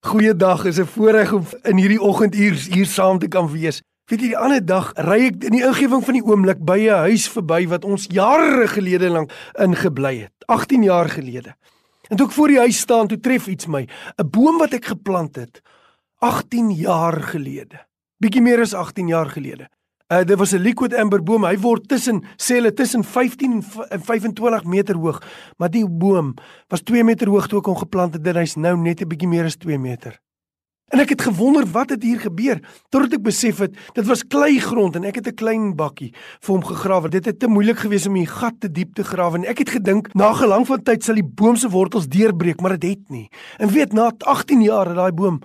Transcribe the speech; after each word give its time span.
Goeiedag, 0.00 0.64
is 0.64 0.78
'n 0.80 0.86
voorreg 0.86 1.32
om 1.32 1.44
in 1.62 1.76
hierdie 1.76 2.00
oggenduur 2.00 2.54
hier 2.54 2.86
saam 2.86 3.18
te 3.18 3.28
kan 3.28 3.52
wees. 3.52 3.82
Weet 4.04 4.20
jy, 4.20 4.26
die 4.26 4.38
ander 4.38 4.64
dag 4.64 4.92
ry 4.96 5.26
ek 5.26 5.44
in 5.44 5.52
die 5.52 5.64
ingewing 5.64 6.04
van 6.04 6.14
die 6.14 6.24
oomblik 6.24 6.64
by 6.64 6.78
'n 6.88 7.04
huis 7.04 7.28
verby 7.28 7.68
wat 7.68 7.84
ons 7.84 8.06
jare 8.08 8.68
gelede 8.68 9.10
lank 9.10 9.32
ingebly 9.60 10.20
het, 10.20 10.32
18 10.46 10.82
jaar 10.82 11.08
gelede. 11.08 11.54
En 12.08 12.16
toe 12.16 12.26
ek 12.26 12.32
voor 12.32 12.48
die 12.48 12.58
huis 12.58 12.78
staan, 12.78 13.08
toe 13.08 13.20
tref 13.20 13.46
iets 13.46 13.66
my, 13.66 13.86
'n 14.16 14.30
boom 14.30 14.58
wat 14.58 14.72
ek 14.72 14.84
geplant 14.84 15.36
het 15.36 15.60
18 16.18 16.70
jaar 16.70 17.20
gelede. 17.22 17.86
Bietjie 18.18 18.42
meer 18.42 18.60
as 18.60 18.74
18 18.74 19.06
jaar 19.06 19.28
gelede. 19.28 19.68
Uh 20.10 20.24
dit 20.26 20.38
was 20.38 20.52
'n 20.52 20.58
liquid 20.58 20.94
amber 20.94 21.22
boom. 21.22 21.44
Hy 21.44 21.58
word 21.58 21.88
tussen 21.88 22.24
sê 22.36 22.54
hulle 22.58 22.72
tussen 22.72 23.04
15 23.04 23.62
en 23.88 24.02
25 24.02 24.64
meter 24.64 24.96
hoog, 24.96 25.22
maar 25.56 25.70
die 25.70 25.88
boom 25.88 26.34
was 26.68 26.82
2 26.82 27.04
meter 27.04 27.28
hoog 27.28 27.46
toe 27.46 27.58
ek 27.58 27.66
hom 27.66 27.76
geplant 27.76 28.14
het. 28.14 28.24
Dit 28.24 28.36
is 28.36 28.56
nou 28.56 28.76
net 28.76 29.00
'n 29.00 29.08
bietjie 29.08 29.28
meer 29.28 29.44
as 29.44 29.56
2 29.56 29.78
meter. 29.78 30.20
En 30.90 30.98
ek 30.98 31.08
het 31.08 31.22
gewonder 31.22 31.66
wat 31.70 31.90
het 31.90 32.02
hier 32.02 32.18
gebeur 32.20 32.58
totdat 32.88 33.12
ek 33.12 33.22
besef 33.22 33.58
het 33.58 33.76
dit 33.94 34.06
was 34.06 34.26
kleigrond 34.26 34.96
en 34.96 35.04
ek 35.04 35.14
het 35.14 35.28
'n 35.28 35.34
klein 35.34 35.76
bakkie 35.76 36.12
vir 36.40 36.54
hom 36.54 36.64
gegrawe. 36.64 37.08
Dit 37.08 37.24
het 37.24 37.38
te 37.38 37.46
moeilik 37.46 37.78
gewees 37.78 38.06
om 38.06 38.14
die 38.14 38.26
gat 38.26 38.60
te 38.60 38.70
diep 38.70 38.94
te 38.94 39.04
grawe 39.04 39.38
en 39.38 39.44
ek 39.44 39.58
het 39.58 39.70
gedink 39.70 40.14
na 40.14 40.32
gelang 40.32 40.66
van 40.66 40.82
tyd 40.82 41.04
sal 41.04 41.14
die 41.14 41.30
boom 41.34 41.56
se 41.56 41.68
wortels 41.68 42.08
deurbreek, 42.08 42.60
maar 42.60 42.78
dit 42.78 42.90
het 42.90 43.10
nie. 43.10 43.28
En 43.58 43.68
weet 43.68 43.92
na 43.92 44.12
18 44.18 44.62
jaar 44.62 44.86
het 44.86 44.96
daai 44.96 45.12
boom 45.12 45.40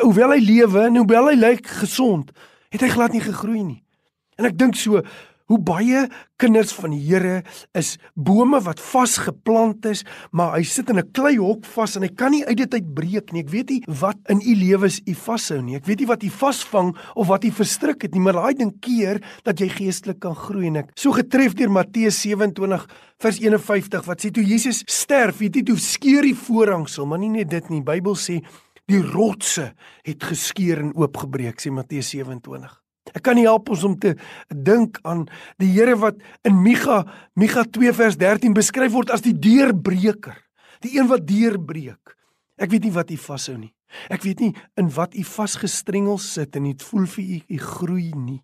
hoewel 0.00 0.30
hy 0.30 0.40
lewe 0.40 0.86
en 0.86 0.96
hoewel 0.96 1.28
hy 1.28 1.34
lyk 1.36 1.66
gesond, 1.66 2.32
het 2.72 2.80
hy 2.80 2.90
glad 2.92 3.12
nie 3.12 3.24
gegroei 3.24 3.62
nie. 3.62 3.82
En 4.40 4.48
ek 4.48 4.56
dink 4.58 4.78
so 4.80 5.02
hoe 5.52 5.58
baie 5.60 6.06
kinders 6.40 6.72
van 6.74 6.94
die 6.94 7.00
Here 7.02 7.42
is 7.78 7.96
bome 8.14 8.60
wat 8.64 8.80
vasgeplant 8.80 9.84
is, 9.90 10.04
maar 10.32 10.56
hy 10.56 10.62
sit 10.64 10.90
in 10.90 10.98
'n 10.98 11.12
kleihok 11.12 11.66
vas 11.74 11.96
en 11.96 12.02
hy 12.02 12.08
kan 12.08 12.30
nie 12.32 12.44
uit 12.46 12.56
dit 12.56 12.74
uitbreek 12.74 13.32
nie. 13.32 13.42
Ek 13.42 13.50
weet 13.50 13.70
nie 13.70 13.82
wat 13.86 14.16
in 14.28 14.40
u 14.40 14.54
lewens 14.54 15.00
u 15.06 15.14
vashou 15.14 15.60
nie. 15.62 15.76
Ek 15.76 15.86
weet 15.86 16.00
nie 16.00 16.06
wat 16.06 16.22
u 16.22 16.30
vasvang 16.30 16.96
of 17.14 17.26
wat 17.26 17.44
u 17.44 17.50
verstrik 17.50 18.02
het 18.02 18.14
nie, 18.14 18.20
maar 18.20 18.32
daai 18.32 18.54
ding 18.54 18.80
keer 18.80 19.20
dat 19.44 19.58
jy 19.58 19.68
geestelik 19.68 20.20
kan 20.20 20.34
groei 20.34 20.66
en 20.66 20.76
ek 20.76 20.90
so 20.94 21.12
getref 21.12 21.54
deur 21.54 21.70
Matteus 21.70 22.20
27 22.22 22.86
vers 23.18 23.38
51 23.38 24.04
wat 24.06 24.20
sê 24.20 24.30
toe 24.30 24.44
Jesus 24.44 24.82
sterf, 24.86 25.38
weet 25.38 25.56
jy 25.56 25.62
toe 25.62 25.76
skeur 25.76 26.22
die 26.22 26.34
voorhangsel, 26.34 27.06
maar 27.06 27.18
nie 27.18 27.30
net 27.30 27.50
dit 27.50 27.68
nie. 27.68 27.80
Die 27.82 27.92
Bybel 27.92 28.14
sê 28.14 28.42
die 28.92 29.02
rotse 29.02 29.72
het 30.06 30.24
geskeur 30.28 30.82
en 30.82 30.94
oopgebreek, 30.98 31.60
sê 31.60 31.72
Matteus 31.72 32.12
27. 32.12 32.78
Ek 33.12 33.24
kan 33.26 33.36
nie 33.36 33.48
help 33.48 33.72
ons 33.72 33.82
om 33.86 33.96
te 33.98 34.14
dink 34.48 35.00
aan 35.08 35.24
die 35.60 35.72
Here 35.72 35.96
wat 35.98 36.20
in 36.46 36.60
Micha 36.62 37.02
Micha 37.38 37.64
2 37.66 37.92
vers 37.98 38.18
13 38.20 38.54
beskryf 38.54 38.92
word 38.94 39.10
as 39.10 39.24
die 39.24 39.34
deurbreker, 39.34 40.38
die 40.84 40.94
een 40.98 41.10
wat 41.10 41.26
deurbreek. 41.26 42.14
Ek 42.62 42.70
weet 42.70 42.86
nie 42.86 42.94
wat 42.94 43.10
u 43.10 43.18
vashou 43.18 43.56
nie. 43.58 43.72
Ek 44.12 44.22
weet 44.24 44.40
nie 44.40 44.52
in 44.78 44.88
wat 44.94 45.16
u 45.18 45.24
vasgestrengel 45.26 46.20
sit 46.22 46.56
en 46.56 46.70
dit 46.70 46.86
voel 46.88 47.08
vir 47.16 47.24
u 47.24 47.38
u 47.56 47.60
groei 47.66 48.10
nie. 48.14 48.40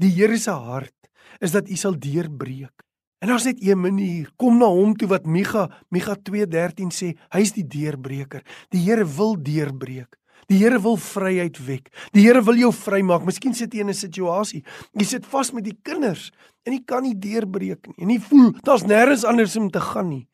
Die 0.00 0.14
Here 0.16 0.38
se 0.40 0.54
hart 0.54 1.10
is 1.44 1.52
dat 1.52 1.68
u 1.68 1.76
sal 1.76 1.98
deurbreek. 2.00 2.87
En 3.18 3.28
daar's 3.28 3.44
net 3.44 3.62
een 3.62 3.80
manier, 3.80 4.30
kom 4.36 4.58
na 4.58 4.68
hom 4.70 4.94
toe 4.96 5.08
wat 5.10 5.26
Micha 5.26 5.66
Micha 5.90 6.14
2:13 6.14 6.92
sê, 6.94 7.16
hy's 7.34 7.52
die 7.52 7.66
deurbreker. 7.66 8.44
Die 8.70 8.80
Here 8.80 9.04
wil 9.04 9.36
deurbreek. 9.42 10.16
Die 10.46 10.58
Here 10.58 10.78
wil 10.80 10.96
vryheid 10.96 11.58
wek. 11.66 11.90
Die 12.12 12.22
Here 12.22 12.42
wil 12.44 12.56
jou 12.56 12.70
vrymaak. 12.72 13.24
Miskien 13.26 13.54
sit 13.54 13.74
jy 13.74 13.80
in 13.80 13.88
'n 13.90 13.94
situasie. 13.94 14.62
Jy 14.94 15.04
sit 15.04 15.26
vas 15.26 15.52
met 15.52 15.64
die 15.64 15.76
kinders 15.82 16.30
en 16.64 16.72
jy 16.72 16.82
kan 16.86 17.02
nie 17.02 17.14
deurbreek 17.14 17.86
nie. 17.86 17.94
En 17.98 18.08
jy 18.08 18.20
voel 18.20 18.52
daar's 18.62 18.84
nêrens 18.84 19.24
anders 19.24 19.56
om 19.56 19.70
te 19.70 19.80
gaan 19.80 20.08
nie. 20.08 20.28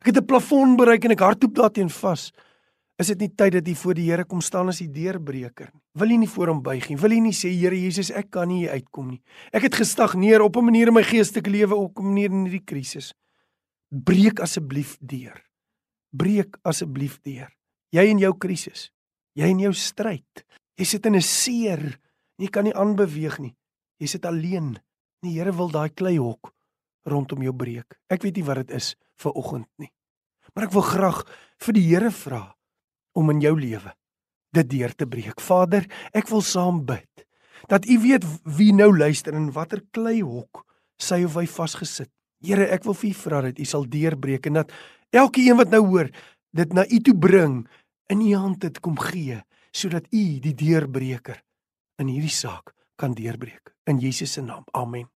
Ek 0.00 0.14
het 0.14 0.18
'n 0.18 0.26
plafon 0.26 0.76
bereik 0.76 1.04
en 1.04 1.10
ek 1.10 1.20
hardloop 1.20 1.54
daarteen 1.54 1.90
vas. 1.90 2.32
Is 2.96 3.10
dit 3.12 3.26
nie 3.26 3.32
tyd 3.36 3.58
dat 3.58 3.66
jy 3.68 3.74
voor 3.76 3.96
die 3.98 4.06
Here 4.08 4.24
kom 4.24 4.40
staan 4.40 4.70
as 4.72 4.78
die 4.80 4.88
deurbreker 4.88 5.68
nie? 5.68 5.82
Wil 6.00 6.14
jy 6.14 6.16
nie 6.22 6.30
voor 6.32 6.48
hom 6.54 6.62
buig 6.64 6.86
nie? 6.88 6.96
Wil 6.96 7.12
jy 7.12 7.20
nie 7.26 7.34
sê 7.36 7.50
Here 7.52 7.76
Jesus, 7.76 8.08
ek 8.08 8.30
kan 8.32 8.48
nie 8.48 8.64
uitkom 8.72 9.10
nie. 9.10 9.20
Ek 9.52 9.66
het 9.68 9.76
gestagneer 9.76 10.40
op 10.40 10.56
'n 10.56 10.64
manier 10.64 10.88
in 10.88 10.96
my 10.96 11.02
geestelike 11.04 11.50
lewe, 11.50 11.76
op 11.76 11.98
'n 11.98 12.08
manier 12.08 12.32
in 12.32 12.48
hierdie 12.48 12.64
krisis. 12.64 13.12
Breek 13.90 14.40
asseblief 14.40 14.96
deur. 15.00 15.44
Breek 16.10 16.56
asseblief 16.64 17.20
deur. 17.22 17.52
Jy 17.92 18.04
in 18.10 18.18
jou 18.18 18.32
krisis. 18.32 18.90
Jy 19.34 19.44
in 19.44 19.58
jou 19.58 19.72
stryd. 19.72 20.44
Jy 20.78 20.84
sit 20.84 21.06
in 21.06 21.16
'n 21.16 21.20
seer. 21.20 22.00
Jy 22.38 22.48
kan 22.48 22.64
nie 22.64 22.74
aanbeweeg 22.74 23.38
nie. 23.38 23.56
Jy 24.00 24.06
sit 24.06 24.24
alleen. 24.24 24.78
Die 25.22 25.38
Here 25.38 25.52
wil 25.52 25.68
daai 25.68 25.90
kleihok 25.90 26.52
rondom 27.04 27.42
jou 27.42 27.52
breek. 27.52 27.98
Ek 28.08 28.22
weet 28.22 28.36
nie 28.36 28.44
wat 28.44 28.56
dit 28.56 28.70
is 28.70 28.96
vir 29.16 29.32
oggend 29.32 29.68
nie. 29.78 29.92
Maar 30.54 30.64
ek 30.64 30.72
wil 30.72 30.82
graag 30.82 31.24
vir 31.58 31.72
die 31.72 31.88
Here 31.88 32.10
vra 32.10 32.55
om 33.16 33.32
in 33.32 33.40
jou 33.44 33.54
lewe 33.58 33.94
dit 34.56 34.68
deur 34.70 34.92
te 34.94 35.08
breek. 35.08 35.40
Vader, 35.42 35.84
ek 36.16 36.30
wil 36.32 36.44
saam 36.44 36.84
bid 36.86 37.26
dat 37.68 37.88
U 37.88 37.96
weet 38.04 38.24
wie 38.56 38.72
nou 38.76 38.92
luister 38.94 39.34
en 39.34 39.50
watter 39.52 39.82
kleihok 39.96 40.62
sy 41.02 41.24
of 41.26 41.34
hy 41.36 41.48
vasgesit. 41.50 42.12
Here, 42.44 42.68
ek 42.70 42.84
wil 42.86 42.94
vir 42.94 43.10
U 43.10 43.16
vra 43.24 43.42
dat 43.48 43.58
U 43.58 43.66
sal 43.66 43.88
deurbreek 43.90 44.46
en 44.46 44.62
dat 44.62 44.72
elke 45.10 45.42
een 45.42 45.58
wat 45.58 45.72
nou 45.72 45.82
hoor 45.88 46.12
dit 46.56 46.72
na 46.76 46.86
U 46.86 47.00
toe 47.04 47.16
bring 47.16 47.64
in 48.06 48.20
u 48.20 48.34
hand 48.34 48.62
het 48.62 48.80
kom 48.80 48.98
gee 48.98 49.40
sodat 49.70 50.06
u 50.10 50.38
die 50.40 50.54
deurbreker 50.54 51.42
in 52.00 52.08
hierdie 52.12 52.32
saak 52.32 52.72
kan 52.96 53.14
deurbreek 53.14 53.74
in 53.84 53.98
Jesus 53.98 54.32
se 54.32 54.42
naam. 54.42 54.64
Amen. 54.72 55.15